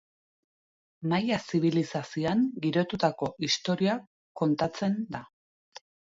Maia 1.11 1.37
zibilizazioan 1.45 2.41
girotutako 2.65 3.31
istorioa 3.49 3.95
kontatzen 4.43 4.99
da. 5.19 5.25